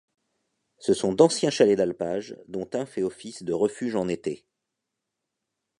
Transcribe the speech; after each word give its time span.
Ce 0.79 0.95
sont 0.95 1.13
d'anciens 1.13 1.51
chalets 1.51 1.77
d'alpage 1.77 2.35
dont 2.47 2.67
un 2.73 2.87
fait 2.87 3.03
office 3.03 3.43
de 3.43 3.53
refuge 3.53 3.93
en 3.95 4.07
été. 4.07 4.47